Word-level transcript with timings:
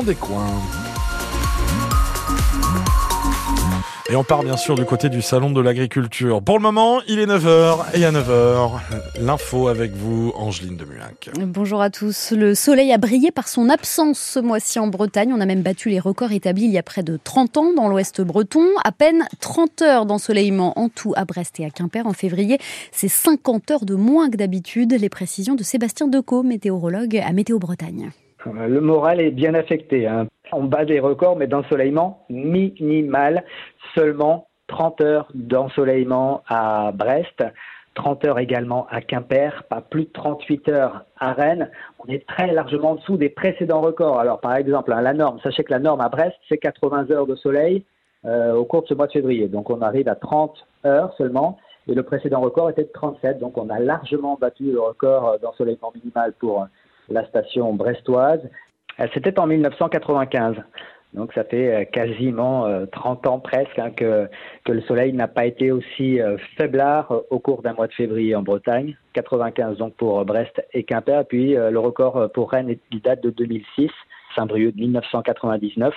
des 0.00 0.14
coins. 0.14 0.46
Et 4.08 4.16
on 4.16 4.24
part 4.24 4.42
bien 4.42 4.56
sûr 4.56 4.74
du 4.74 4.86
côté 4.86 5.10
du 5.10 5.20
salon 5.20 5.50
de 5.50 5.60
l'agriculture. 5.60 6.42
Pour 6.42 6.56
le 6.56 6.62
moment, 6.62 7.02
il 7.08 7.18
est 7.18 7.26
9h 7.26 7.94
et 7.94 8.06
à 8.06 8.10
9h, 8.10 8.80
l'info 9.20 9.68
avec 9.68 9.92
vous, 9.92 10.32
Angeline 10.34 10.78
de 10.78 10.86
Muac. 10.86 11.28
Bonjour 11.44 11.82
à 11.82 11.90
tous. 11.90 12.32
Le 12.32 12.54
soleil 12.54 12.90
a 12.90 12.96
brillé 12.96 13.30
par 13.32 13.48
son 13.48 13.68
absence 13.68 14.18
ce 14.18 14.38
mois-ci 14.40 14.78
en 14.78 14.86
Bretagne. 14.86 15.30
On 15.36 15.42
a 15.42 15.46
même 15.46 15.60
battu 15.60 15.90
les 15.90 16.00
records 16.00 16.32
établis 16.32 16.64
il 16.64 16.72
y 16.72 16.78
a 16.78 16.82
près 16.82 17.02
de 17.02 17.18
30 17.22 17.58
ans 17.58 17.72
dans 17.74 17.88
l'ouest 17.88 18.22
breton. 18.22 18.64
À 18.84 18.92
peine 18.92 19.26
30 19.40 19.82
heures 19.82 20.06
d'ensoleillement 20.06 20.78
en 20.78 20.88
tout 20.88 21.12
à 21.16 21.26
Brest 21.26 21.60
et 21.60 21.66
à 21.66 21.70
Quimper 21.70 22.06
en 22.06 22.14
février. 22.14 22.58
C'est 22.92 23.08
50 23.08 23.70
heures 23.70 23.84
de 23.84 23.94
moins 23.94 24.30
que 24.30 24.38
d'habitude. 24.38 24.94
Les 24.98 25.10
précisions 25.10 25.54
de 25.54 25.62
Sébastien 25.62 26.08
Decaux, 26.08 26.42
météorologue 26.42 27.18
à 27.18 27.30
Météo 27.34 27.58
Bretagne. 27.58 28.10
Le 28.46 28.80
moral 28.80 29.20
est 29.20 29.30
bien 29.30 29.54
affecté. 29.54 30.06
Hein. 30.06 30.26
On 30.52 30.64
bat 30.64 30.84
des 30.84 31.00
records, 31.00 31.36
mais 31.36 31.46
d'ensoleillement 31.46 32.24
minimal. 32.28 33.44
Seulement 33.94 34.48
30 34.68 35.00
heures 35.02 35.28
d'ensoleillement 35.34 36.42
à 36.48 36.92
Brest. 36.92 37.44
30 37.94 38.24
heures 38.24 38.38
également 38.38 38.86
à 38.90 39.02
Quimper, 39.02 39.64
pas 39.68 39.82
plus 39.82 40.04
de 40.04 40.12
38 40.12 40.68
heures 40.70 41.04
à 41.18 41.34
Rennes. 41.34 41.70
On 41.98 42.10
est 42.10 42.26
très 42.26 42.50
largement 42.52 42.92
en 42.92 42.94
dessous 42.94 43.18
des 43.18 43.28
précédents 43.28 43.82
records. 43.82 44.18
Alors 44.18 44.40
par 44.40 44.56
exemple, 44.56 44.92
hein, 44.92 45.02
la 45.02 45.12
norme, 45.12 45.38
sachez 45.42 45.62
que 45.62 45.70
la 45.70 45.78
norme 45.78 46.00
à 46.00 46.08
Brest, 46.08 46.36
c'est 46.48 46.56
80 46.56 47.10
heures 47.10 47.26
de 47.26 47.34
soleil 47.34 47.84
euh, 48.24 48.54
au 48.54 48.64
cours 48.64 48.82
de 48.82 48.86
ce 48.86 48.94
mois 48.94 49.08
de 49.08 49.12
février. 49.12 49.46
Donc 49.46 49.68
on 49.68 49.82
arrive 49.82 50.08
à 50.08 50.14
30 50.14 50.56
heures 50.86 51.14
seulement. 51.18 51.58
Et 51.86 51.94
le 51.94 52.02
précédent 52.02 52.40
record 52.40 52.70
était 52.70 52.84
de 52.84 52.92
37. 52.94 53.40
Donc 53.40 53.58
on 53.58 53.68
a 53.68 53.78
largement 53.78 54.38
battu 54.40 54.72
le 54.72 54.80
record 54.80 55.38
d'ensoleillement 55.42 55.92
minimal 55.94 56.32
pour 56.38 56.66
la 57.12 57.26
station 57.26 57.72
brestoise. 57.74 58.40
Euh, 59.00 59.06
c'était 59.14 59.38
en 59.38 59.46
1995. 59.46 60.56
Donc 61.14 61.32
ça 61.34 61.44
fait 61.44 61.74
euh, 61.74 61.84
quasiment 61.84 62.66
30 62.90 63.26
euh, 63.26 63.30
ans 63.30 63.38
presque 63.38 63.78
hein, 63.78 63.90
que, 63.90 64.28
le 64.66 64.80
soleil 64.82 65.12
n'a 65.12 65.28
pas 65.28 65.44
été 65.44 65.70
aussi 65.70 66.18
faiblard 66.56 67.12
au 67.30 67.38
cours 67.38 67.62
d'un 67.62 67.74
mois 67.74 67.86
de 67.86 67.92
février 67.92 68.34
en 68.34 68.42
Bretagne. 68.42 68.96
95 69.14 69.76
donc 69.76 69.94
pour 69.96 70.24
Brest 70.24 70.62
et 70.72 70.84
Quimper. 70.84 71.24
Puis 71.26 71.54
le 71.54 71.78
record 71.78 72.30
pour 72.32 72.50
Rennes 72.50 72.74
il 72.90 73.00
date 73.02 73.22
de 73.22 73.30
2006, 73.30 73.90
Saint-Brieuc 74.34 74.72
de 74.72 74.80
1999. 74.80 75.94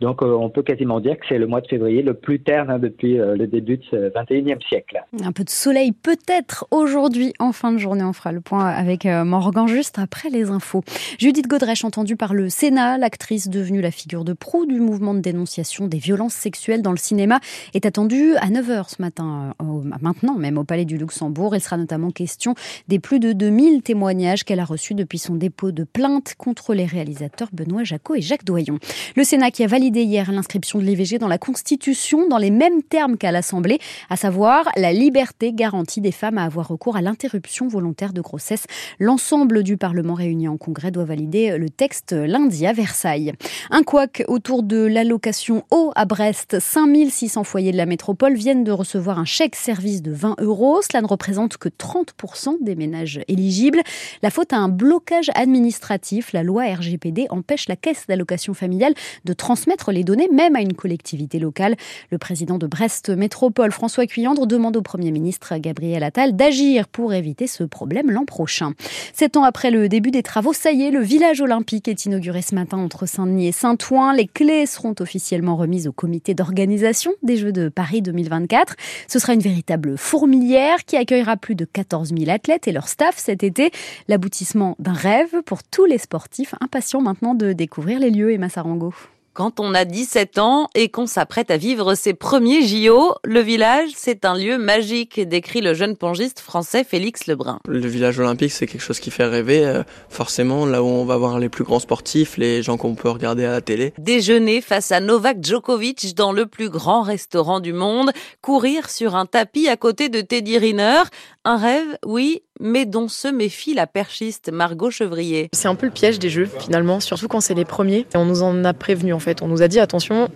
Donc 0.00 0.22
euh, 0.22 0.32
on 0.32 0.48
peut 0.48 0.62
quasiment 0.62 0.98
dire 0.98 1.18
que 1.18 1.26
c'est 1.28 1.38
le 1.38 1.46
mois 1.46 1.60
de 1.60 1.66
février 1.66 2.02
le 2.02 2.14
plus 2.14 2.40
terne 2.40 2.70
hein, 2.70 2.78
depuis 2.78 3.20
euh, 3.20 3.36
le 3.36 3.46
début 3.46 3.76
de 3.76 3.82
ce 3.90 3.96
21e 4.10 4.66
siècle. 4.66 5.02
Un 5.22 5.32
peu 5.32 5.44
de 5.44 5.50
soleil 5.50 5.92
peut-être 5.92 6.66
aujourd'hui 6.70 7.34
en 7.38 7.52
fin 7.52 7.70
de 7.70 7.78
journée. 7.78 8.02
On 8.02 8.14
fera 8.14 8.32
le 8.32 8.40
point 8.40 8.66
avec 8.66 9.04
euh, 9.04 9.24
Morgan 9.24 9.68
juste 9.68 9.98
après 9.98 10.30
les 10.30 10.50
infos. 10.50 10.82
Judith 11.18 11.46
Godrèche, 11.46 11.84
entendue 11.84 12.16
par 12.16 12.32
le 12.32 12.48
Sénat, 12.48 12.96
l'actrice 12.96 13.48
devenue 13.48 13.82
la 13.82 13.90
figure 13.90 14.24
de 14.24 14.32
proue 14.32 14.64
du 14.64 14.80
mouvement 14.80 15.12
de 15.12 15.20
dénonciation 15.20 15.86
des 15.86 15.98
violences 15.98 16.34
sexuelles 16.34 16.80
dans 16.80 16.92
le 16.92 16.96
cinéma, 16.96 17.40
est 17.74 17.84
attendue 17.84 18.36
à 18.36 18.48
9h 18.48 18.88
ce 18.96 19.02
matin, 19.02 19.54
maintenant 20.00 20.36
même 20.36 20.56
au 20.56 20.64
Palais 20.64 20.86
du 20.86 20.96
Luxembourg. 20.96 21.54
Il 21.54 21.60
sera 21.60 21.76
notamment 21.76 22.10
question 22.10 22.54
des 22.88 22.98
plus 22.98 23.20
de 23.20 23.32
2000 23.32 23.82
témoignages 23.82 24.44
qu'elle 24.44 24.60
a 24.60 24.64
reçus 24.64 24.94
depuis 24.94 25.18
son 25.18 25.34
dépôt 25.34 25.72
de 25.72 25.84
plainte 25.84 26.34
contre 26.38 26.74
les 26.74 26.86
réalisateurs 26.86 27.48
Benoît 27.52 27.84
Jacot 27.84 28.14
et 28.14 28.22
Jacques 28.22 28.44
Doyon. 28.44 28.78
Le 29.16 29.24
Sénat 29.24 29.50
qui 29.50 29.62
a 29.62 29.66
validé 29.66 29.89
hier 29.98 30.30
l'inscription 30.30 30.78
de 30.78 30.84
l'IVG 30.84 31.18
dans 31.18 31.28
la 31.28 31.38
Constitution 31.38 32.28
dans 32.28 32.38
les 32.38 32.50
mêmes 32.50 32.82
termes 32.82 33.16
qu'à 33.16 33.32
l'Assemblée, 33.32 33.78
à 34.08 34.16
savoir 34.16 34.68
la 34.76 34.92
liberté 34.92 35.52
garantie 35.52 36.00
des 36.00 36.12
femmes 36.12 36.38
à 36.38 36.44
avoir 36.44 36.68
recours 36.68 36.96
à 36.96 37.02
l'interruption 37.02 37.66
volontaire 37.66 38.12
de 38.12 38.20
grossesse. 38.20 38.64
L'ensemble 38.98 39.62
du 39.62 39.76
Parlement 39.76 40.14
réuni 40.14 40.48
en 40.48 40.56
congrès 40.56 40.90
doit 40.90 41.04
valider 41.04 41.58
le 41.58 41.68
texte 41.68 42.12
lundi 42.12 42.66
à 42.66 42.72
Versailles. 42.72 43.32
Un 43.70 43.82
couac 43.82 44.22
autour 44.28 44.62
de 44.62 44.84
l'allocation 44.84 45.64
eau 45.70 45.92
à 45.96 46.04
Brest. 46.04 46.58
5600 46.60 47.44
foyers 47.44 47.72
de 47.72 47.76
la 47.76 47.86
métropole 47.86 48.34
viennent 48.34 48.64
de 48.64 48.72
recevoir 48.72 49.18
un 49.18 49.24
chèque 49.24 49.56
service 49.56 50.02
de 50.02 50.12
20 50.12 50.36
euros. 50.40 50.80
Cela 50.82 51.02
ne 51.02 51.06
représente 51.06 51.56
que 51.56 51.68
30% 51.68 52.62
des 52.62 52.76
ménages 52.76 53.20
éligibles. 53.28 53.80
La 54.22 54.30
faute 54.30 54.52
à 54.52 54.56
un 54.56 54.68
blocage 54.68 55.30
administratif. 55.34 56.32
La 56.32 56.42
loi 56.42 56.64
RGPD 56.64 57.26
empêche 57.30 57.68
la 57.68 57.76
caisse 57.76 58.06
d'allocation 58.06 58.54
familiale 58.54 58.94
de 59.24 59.32
transmettre 59.32 59.79
les 59.88 60.04
données, 60.04 60.28
même 60.30 60.54
à 60.54 60.60
une 60.60 60.74
collectivité 60.74 61.38
locale. 61.38 61.76
Le 62.10 62.18
président 62.18 62.58
de 62.58 62.66
Brest 62.66 63.08
Métropole, 63.08 63.72
François 63.72 64.06
Cuyandre, 64.06 64.46
demande 64.46 64.76
au 64.76 64.82
Premier 64.82 65.10
ministre 65.10 65.56
Gabriel 65.56 66.02
Attal 66.02 66.36
d'agir 66.36 66.88
pour 66.88 67.14
éviter 67.14 67.46
ce 67.46 67.64
problème 67.64 68.10
l'an 68.10 68.26
prochain. 68.26 68.72
Sept 69.14 69.36
ans 69.36 69.44
après 69.44 69.70
le 69.70 69.88
début 69.88 70.10
des 70.10 70.22
travaux, 70.22 70.52
ça 70.52 70.72
y 70.72 70.82
est, 70.82 70.90
le 70.90 71.00
village 71.00 71.40
olympique 71.40 71.88
est 71.88 72.04
inauguré 72.04 72.42
ce 72.42 72.54
matin 72.54 72.76
entre 72.76 73.06
Saint-Denis 73.06 73.48
et 73.48 73.52
Saint-Ouen. 73.52 74.12
Les 74.12 74.26
clés 74.26 74.66
seront 74.66 74.94
officiellement 75.00 75.56
remises 75.56 75.88
au 75.88 75.92
comité 75.92 76.34
d'organisation 76.34 77.12
des 77.22 77.36
Jeux 77.36 77.52
de 77.52 77.68
Paris 77.68 78.02
2024. 78.02 78.76
Ce 79.08 79.18
sera 79.18 79.32
une 79.34 79.40
véritable 79.40 79.96
fourmilière 79.96 80.84
qui 80.84 80.96
accueillera 80.96 81.36
plus 81.36 81.54
de 81.54 81.64
14 81.64 82.12
000 82.16 82.30
athlètes 82.30 82.68
et 82.68 82.72
leur 82.72 82.88
staff 82.88 83.16
cet 83.16 83.42
été. 83.42 83.70
L'aboutissement 84.08 84.76
d'un 84.78 84.92
rêve 84.92 85.42
pour 85.46 85.62
tous 85.62 85.84
les 85.84 85.98
sportifs 85.98 86.54
impatients 86.60 87.00
maintenant 87.00 87.34
de 87.34 87.52
découvrir 87.52 87.98
les 87.98 88.10
lieux. 88.10 88.32
Emma 88.32 88.48
Sarango. 88.48 88.92
Quand 89.40 89.58
on 89.58 89.72
a 89.72 89.86
17 89.86 90.36
ans 90.36 90.68
et 90.74 90.90
qu'on 90.90 91.06
s'apprête 91.06 91.50
à 91.50 91.56
vivre 91.56 91.94
ses 91.94 92.12
premiers 92.12 92.60
JO, 92.60 93.14
le 93.24 93.40
village, 93.40 93.88
c'est 93.96 94.26
un 94.26 94.36
lieu 94.36 94.58
magique, 94.58 95.18
décrit 95.18 95.62
le 95.62 95.72
jeune 95.72 95.96
pongiste 95.96 96.40
français 96.40 96.84
Félix 96.84 97.26
Lebrun. 97.26 97.58
Le 97.66 97.88
village 97.88 98.18
olympique, 98.18 98.52
c'est 98.52 98.66
quelque 98.66 98.82
chose 98.82 99.00
qui 99.00 99.10
fait 99.10 99.24
rêver, 99.24 99.64
euh, 99.64 99.82
forcément, 100.10 100.66
là 100.66 100.82
où 100.82 100.86
on 100.88 101.06
va 101.06 101.16
voir 101.16 101.38
les 101.38 101.48
plus 101.48 101.64
grands 101.64 101.80
sportifs, 101.80 102.36
les 102.36 102.62
gens 102.62 102.76
qu'on 102.76 102.94
peut 102.94 103.08
regarder 103.08 103.46
à 103.46 103.52
la 103.52 103.62
télé. 103.62 103.94
Déjeuner 103.96 104.60
face 104.60 104.92
à 104.92 105.00
Novak 105.00 105.42
Djokovic 105.42 106.14
dans 106.14 106.32
le 106.32 106.44
plus 106.44 106.68
grand 106.68 107.00
restaurant 107.00 107.60
du 107.60 107.72
monde, 107.72 108.10
courir 108.42 108.90
sur 108.90 109.16
un 109.16 109.24
tapis 109.24 109.68
à 109.68 109.78
côté 109.78 110.10
de 110.10 110.20
Teddy 110.20 110.58
Riner, 110.58 111.04
un 111.46 111.56
rêve, 111.56 111.96
oui, 112.04 112.42
mais 112.60 112.84
dont 112.84 113.08
se 113.08 113.26
méfie 113.26 113.74
la 113.74 113.86
perchiste 113.86 114.50
Margot 114.52 114.90
Chevrier. 114.90 115.48
C'est 115.52 115.68
un 115.68 115.74
peu 115.74 115.86
le 115.86 115.92
piège 115.92 116.18
des 116.18 116.30
jeux, 116.30 116.48
finalement, 116.60 117.00
surtout 117.00 117.26
quand 117.26 117.40
c'est 117.40 117.54
les 117.54 117.64
premiers. 117.64 118.06
Et 118.14 118.16
on 118.16 118.26
nous 118.26 118.42
en 118.42 118.64
a 118.64 118.72
prévenu, 118.72 119.12
en 119.12 119.18
fait. 119.18 119.42
On 119.42 119.48
nous 119.48 119.62
a 119.62 119.68
dit, 119.68 119.80
attention, 119.80 120.28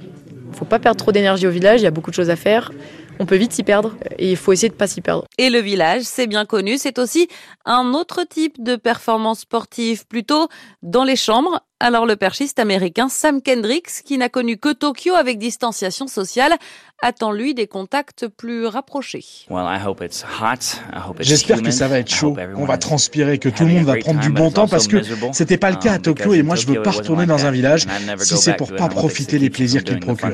faut 0.52 0.64
pas 0.64 0.78
perdre 0.78 0.98
trop 0.98 1.12
d'énergie 1.12 1.46
au 1.46 1.50
village, 1.50 1.80
il 1.80 1.84
y 1.84 1.86
a 1.86 1.90
beaucoup 1.90 2.10
de 2.10 2.16
choses 2.16 2.30
à 2.30 2.36
faire 2.36 2.72
on 3.18 3.26
peut 3.26 3.36
vite 3.36 3.52
s'y 3.52 3.62
perdre 3.62 3.94
et 4.18 4.30
il 4.30 4.36
faut 4.36 4.52
essayer 4.52 4.68
de 4.68 4.74
pas 4.74 4.86
s'y 4.86 5.00
perdre. 5.00 5.26
Et 5.38 5.50
le 5.50 5.60
village, 5.60 6.02
c'est 6.02 6.26
bien 6.26 6.44
connu, 6.44 6.78
c'est 6.78 6.98
aussi 6.98 7.28
un 7.64 7.94
autre 7.94 8.24
type 8.28 8.62
de 8.62 8.76
performance 8.76 9.40
sportive, 9.40 10.06
plutôt 10.06 10.48
dans 10.82 11.04
les 11.04 11.16
chambres. 11.16 11.62
Alors 11.80 12.06
le 12.06 12.16
perchiste 12.16 12.58
américain 12.60 13.08
Sam 13.08 13.42
Kendricks, 13.42 14.02
qui 14.04 14.16
n'a 14.16 14.28
connu 14.28 14.56
que 14.56 14.72
Tokyo 14.72 15.14
avec 15.14 15.38
distanciation 15.38 16.06
sociale, 16.06 16.54
attend 17.02 17.32
lui 17.32 17.52
des 17.52 17.66
contacts 17.66 18.26
plus 18.28 18.66
rapprochés. 18.66 19.24
J'espère 21.20 21.62
que 21.62 21.70
ça 21.70 21.88
va 21.88 21.98
être 21.98 22.08
chaud, 22.08 22.36
on 22.56 22.64
va 22.64 22.78
transpirer, 22.78 23.38
que 23.38 23.48
tout 23.48 23.64
le 23.64 23.72
monde 23.72 23.84
va 23.84 23.96
prendre 23.96 24.20
du 24.20 24.30
bon 24.30 24.50
temps 24.50 24.68
parce 24.68 24.88
que 24.88 24.98
c'était 25.32 25.58
pas 25.58 25.70
le 25.70 25.76
cas 25.76 25.92
à 25.92 25.96
um, 25.96 26.02
Tokyo 26.02 26.32
et 26.32 26.42
moi 26.42 26.56
je 26.56 26.66
veux 26.66 26.82
pas 26.82 26.92
retourner 26.92 27.26
dans 27.26 27.44
un 27.44 27.50
village 27.50 27.86
si 28.18 28.36
c'est 28.36 28.56
pour 28.56 28.74
pas 28.74 28.88
profiter 28.88 29.38
des 29.38 29.50
plaisirs 29.50 29.84
qu'il 29.84 30.00
procure. 30.00 30.30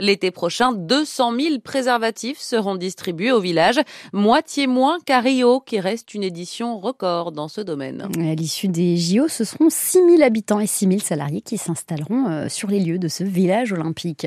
L'été 0.00 0.30
prochain, 0.30 0.72
200 1.08 1.32
000 1.40 1.58
préservatifs 1.60 2.38
seront 2.38 2.76
distribués 2.76 3.32
au 3.32 3.40
village, 3.40 3.80
moitié 4.12 4.66
moins 4.66 4.98
qu'à 5.06 5.20
Rio, 5.20 5.60
qui 5.60 5.80
reste 5.80 6.12
une 6.12 6.22
édition 6.22 6.78
record 6.78 7.32
dans 7.32 7.48
ce 7.48 7.62
domaine. 7.62 8.08
À 8.18 8.34
l'issue 8.34 8.68
des 8.68 8.98
JO, 8.98 9.26
ce 9.26 9.44
seront 9.44 9.70
6 9.70 10.00
000 10.16 10.22
habitants 10.22 10.60
et 10.60 10.66
6 10.66 10.86
000 10.86 10.98
salariés 11.00 11.40
qui 11.40 11.56
s'installeront 11.56 12.28
euh, 12.28 12.48
sur 12.50 12.68
les 12.68 12.80
lieux 12.80 12.98
de 12.98 13.08
ce 13.08 13.24
village 13.24 13.72
olympique. 13.72 14.26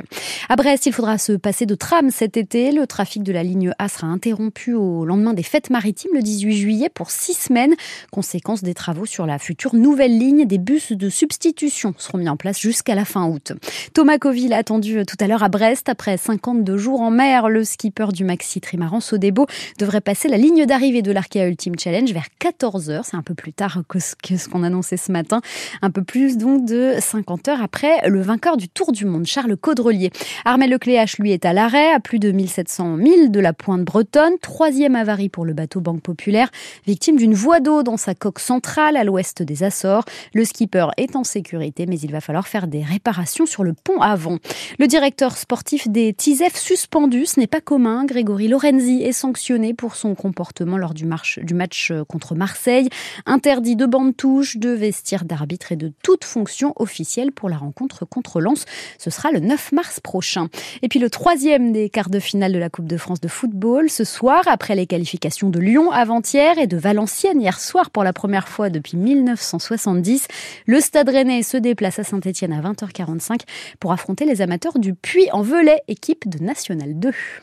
À 0.50 0.56
Brest, 0.56 0.88
il 0.88 0.94
faudra 0.94 1.20
se 1.20 1.34
passer 1.34 1.68
de 1.68 1.76
tram 1.76 2.10
cet 2.10 2.36
été. 2.36 2.72
Le 2.72 2.88
trafic 2.88 3.22
de 3.22 3.32
la 3.32 3.44
ligne 3.44 3.74
A 3.78 3.88
sera 3.88 4.08
interrompu 4.08 4.74
au 4.74 5.06
lendemain 5.06 5.34
des 5.34 5.44
fêtes 5.44 5.70
maritimes 5.70 6.12
le 6.16 6.22
18 6.22 6.58
juillet 6.58 6.90
pour 6.90 7.12
6 7.12 7.34
semaines. 7.34 7.76
Conséquence 8.12 8.64
des 8.64 8.74
travaux 8.74 9.06
sur 9.06 9.28
la 9.28 9.38
future 9.38 9.76
nouvelle 9.76 10.18
ligne, 10.18 10.46
des 10.46 10.58
bus 10.58 10.94
de 10.94 11.10
substitution 11.10 11.94
seront 12.00 12.18
mis 12.18 12.30
en 12.30 12.38
place 12.38 12.60
jusqu'à 12.60 12.96
la 12.96 13.06
fin 13.06 13.28
août. 13.28 13.54
Thomas 13.94 14.18
Coville 14.18 14.54
attendu 14.54 15.06
tout 15.06 15.18
à 15.20 15.28
l'heure 15.28 15.44
à 15.44 15.50
Brest 15.50 15.88
après 15.88 16.18
52 16.18 16.71
jours 16.78 17.02
en 17.02 17.12
mer. 17.12 17.50
Le 17.50 17.64
skipper 17.64 18.08
du 18.14 18.24
Maxi 18.24 18.62
Trimaran 18.62 19.00
Sodebo 19.00 19.46
devrait 19.80 20.02
passer 20.02 20.28
la 20.28 20.38
ligne 20.38 20.66
d'arrivée 20.66 21.02
de 21.02 21.12
l'Arkea 21.12 21.48
Ultimate 21.48 21.80
Challenge 21.80 22.12
vers 22.12 22.28
14h. 22.40 23.02
C'est 23.04 23.18
un 23.18 23.22
peu 23.22 23.34
plus 23.34 23.54
tard 23.54 23.84
que 23.88 24.00
ce 24.00 24.50
qu'on 24.50 24.64
annonçait 24.64 24.98
ce 24.98 25.12
matin. 25.12 25.42
Un 25.82 25.90
peu 25.90 26.04
plus 26.04 26.38
donc 26.38 26.66
de 26.66 26.96
50 27.00 27.48
heures 27.48 27.62
après 27.62 28.08
le 28.08 28.22
vainqueur 28.22 28.58
du 28.58 28.70
Tour 28.70 28.92
du 28.92 29.06
Monde, 29.06 29.26
Charles 29.26 29.58
Caudrelier. 29.58 30.12
Armel 30.46 30.70
Lecléache, 30.70 31.18
lui, 31.18 31.32
est 31.32 31.46
à 31.46 31.54
l'arrêt, 31.54 31.92
à 31.94 32.00
plus 32.00 32.20
de 32.20 32.32
1700 32.32 32.98
milles 32.98 33.32
de 33.32 33.40
la 33.40 33.54
pointe 33.54 33.84
bretonne. 33.84 34.34
Troisième 34.42 34.96
avarie 34.96 35.30
pour 35.30 35.46
le 35.46 35.54
bateau 35.54 35.82
Banque 35.82 36.02
Populaire, 36.02 36.50
victime 36.86 37.18
d'une 37.18 37.34
voie 37.34 37.60
d'eau 37.60 37.84
dans 37.84 37.98
sa 37.98 38.16
coque 38.16 38.40
centrale 38.40 38.98
à 38.98 39.04
l'ouest 39.04 39.42
des 39.42 39.64
Açores. 39.64 40.06
Le 40.34 40.46
skipper 40.46 40.88
est 40.98 41.16
en 41.16 41.24
sécurité, 41.24 41.86
mais 41.86 42.00
il 42.00 42.12
va 42.12 42.22
falloir 42.22 42.48
faire 42.48 42.68
des 42.68 42.84
réparations 42.84 43.46
sur 43.46 43.64
le 43.64 43.74
pont 43.74 44.02
avant. 44.02 44.38
Le 44.80 44.88
directeur 44.88 45.38
sportif 45.38 45.88
des 45.88 46.14
TISEF 46.14 46.56
suspendu. 46.62 47.26
Ce 47.26 47.40
n'est 47.40 47.48
pas 47.48 47.62
commun. 47.62 48.06
Grégory 48.06 48.48
Lorenzi 48.48 49.02
est 49.02 49.12
sanctionné 49.12 49.74
pour 49.74 49.96
son 49.96 50.16
comportement 50.16 50.78
lors 50.78 50.94
du, 50.94 51.06
du 51.44 51.54
match 51.54 51.92
contre 52.08 52.36
Marseille. 52.36 52.90
Interdit 53.26 53.76
de 53.76 53.86
bande 53.86 54.16
touche, 54.16 54.58
de 54.58 54.70
vestiaire 54.70 55.26
d'arbitre 55.26 55.72
et 55.72 55.76
de 55.76 55.92
toute 56.04 56.24
fonction 56.24 56.74
officielle 56.76 57.32
pour 57.32 57.50
la 57.50 57.58
rencontre 57.58 58.06
contre 58.06 58.40
Lens. 58.42 58.66
Ce 58.98 59.10
sera 59.10 59.32
le 59.32 59.40
9 59.40 59.72
mars 59.72 60.00
prochain. 60.00 60.48
Et 60.82 60.88
puis 60.88 61.00
le 61.00 61.10
troisième 61.10 61.72
des 61.72 61.90
quarts 61.90 62.10
de 62.10 62.20
finale 62.20 62.54
de 62.54 62.60
la 62.60 62.70
Coupe 62.70 62.88
de 62.88 62.98
France 62.98 63.20
de 63.20 63.28
football 63.28 63.90
ce 63.90 64.04
soir, 64.04 64.44
après 64.46 64.76
les 64.76 64.86
qualifications 64.86 65.50
de 65.50 65.60
Lyon 65.60 65.92
avant-hier 65.92 66.58
et 66.58 66.68
de 66.68 66.78
Valenciennes 66.78 67.42
hier 67.42 67.60
soir 67.60 67.90
pour 67.90 68.04
la 68.04 68.14
première 68.14 68.48
fois 68.48 68.70
depuis 68.70 68.98
1970. 68.98 70.28
Le 70.66 70.80
Stade 70.80 71.10
Rennais 71.10 71.44
se 71.44 71.58
déplace 71.58 72.00
à 72.00 72.04
Saint-Etienne 72.04 72.54
à 72.54 72.62
20h45 72.62 73.42
pour 73.80 73.92
affronter 73.92 74.26
les 74.26 74.42
amateurs 74.42 74.80
du 74.80 74.94
Puy-en-Velay, 74.94 75.82
équipe 75.88 76.30
de 76.30 76.44
National 76.52 76.94
2. 76.94 77.40